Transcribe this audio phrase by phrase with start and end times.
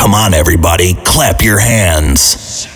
[0.00, 2.66] Come on, everybody, clap your hands.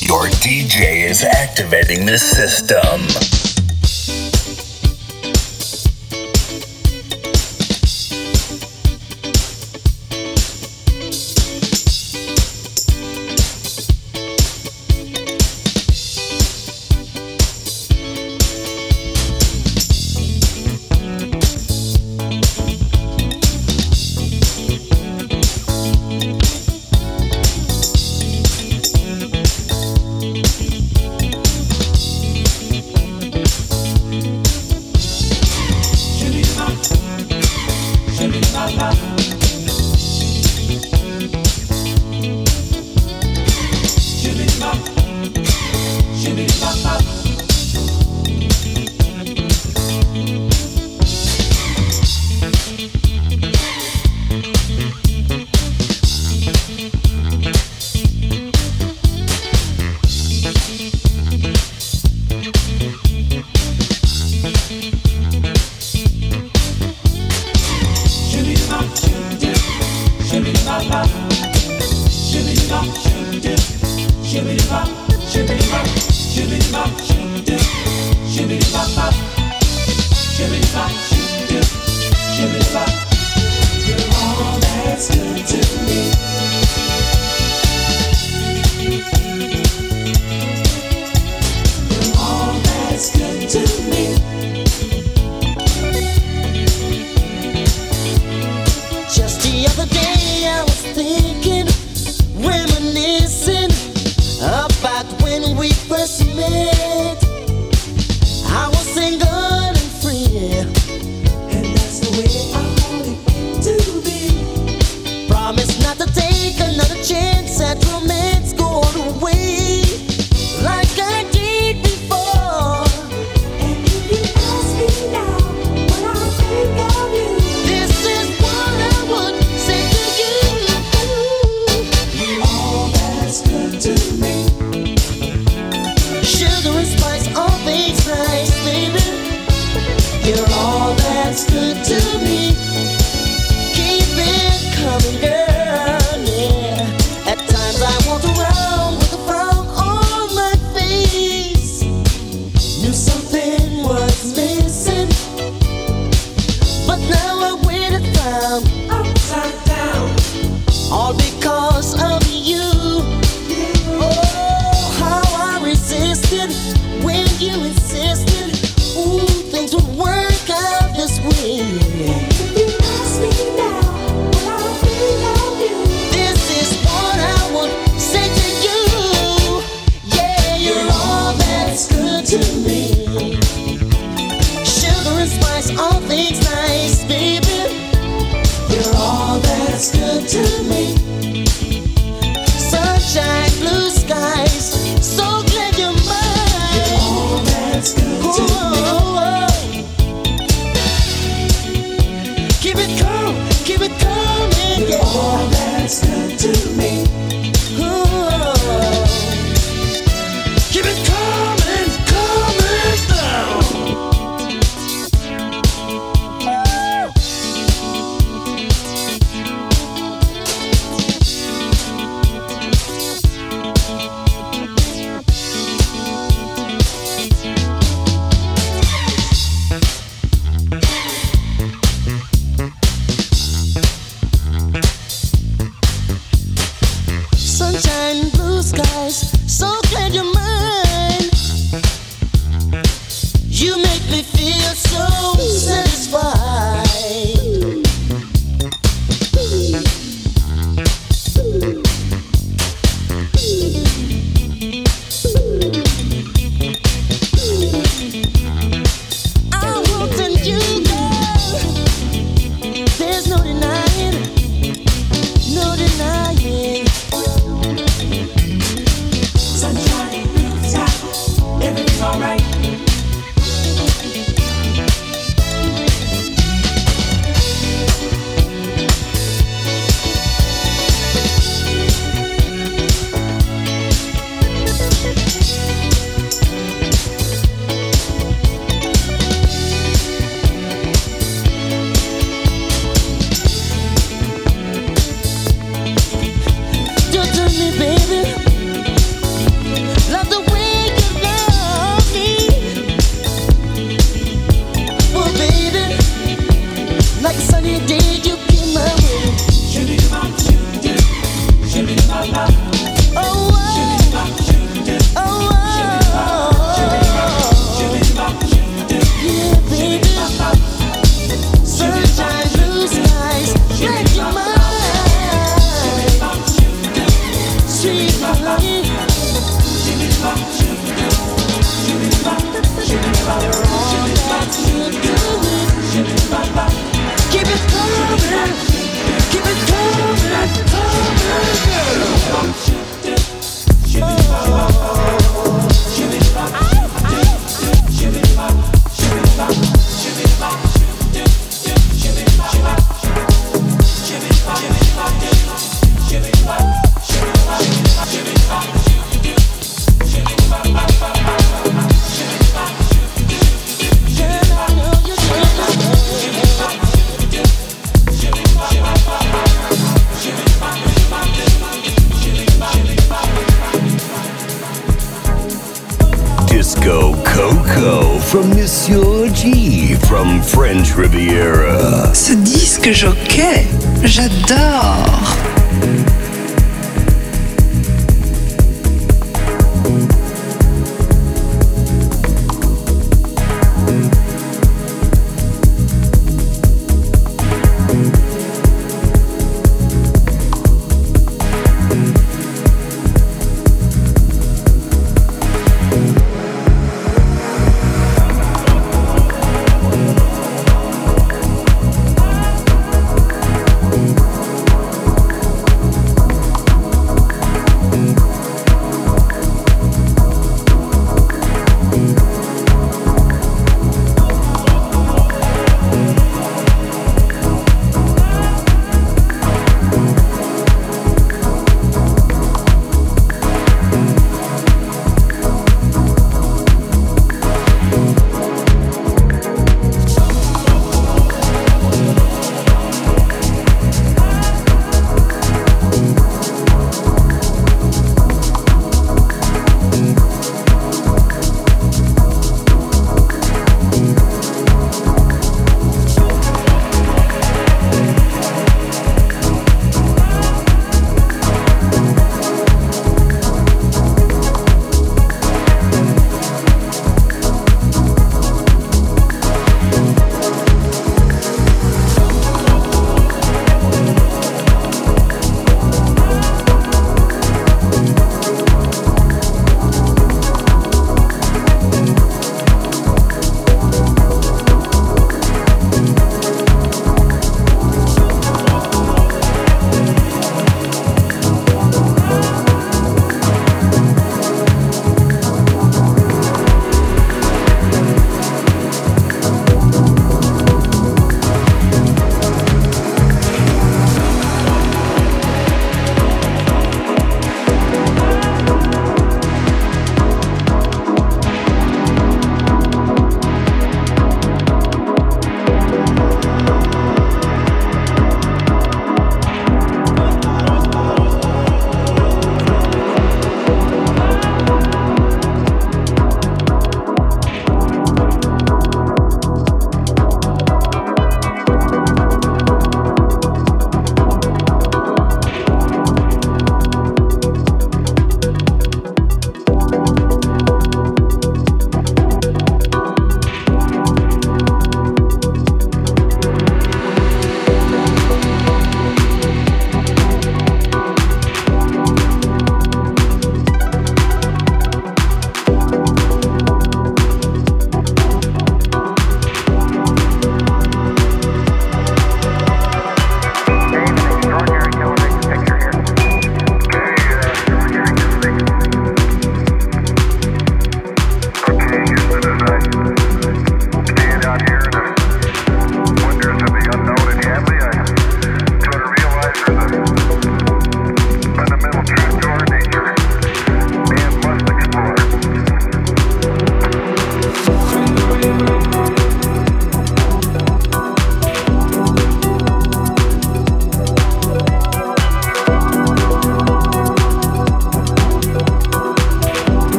[0.00, 3.31] Your DJ is activating the system.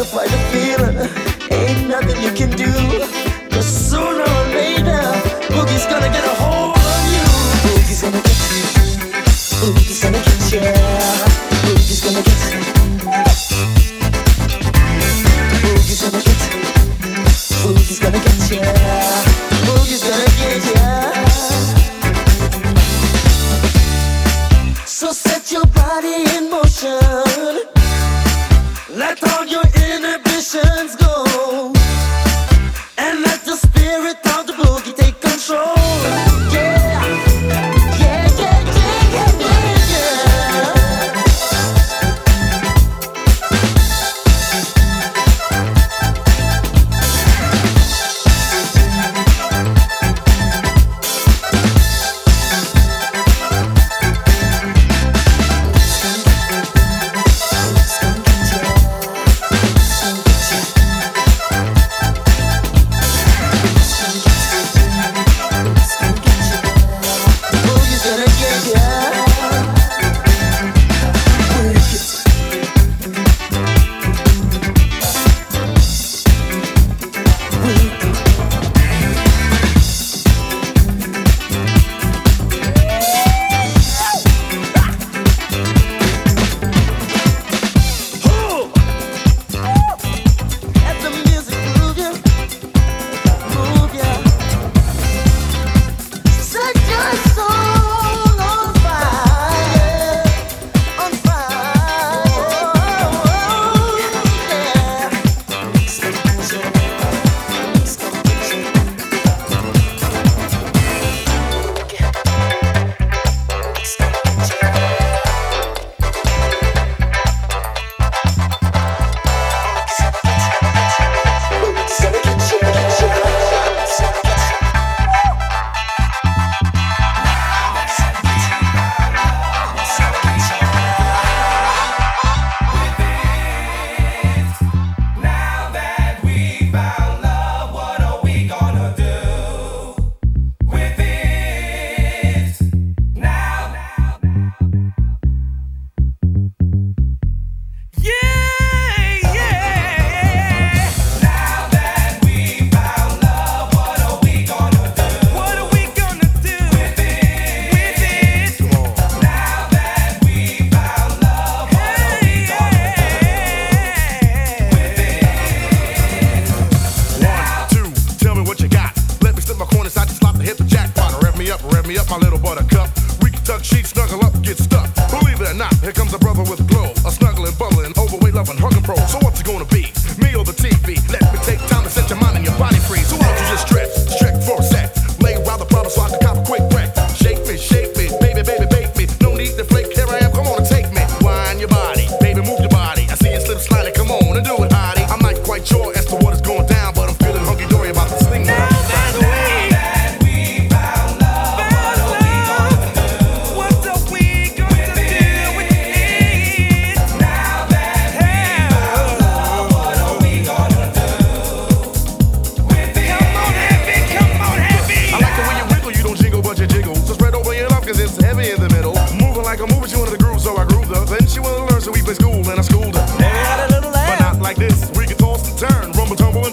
[0.00, 0.39] butterfly.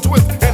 [0.06, 0.47] with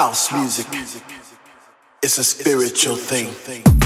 [0.00, 0.66] House music
[2.02, 3.79] is a spiritual thing.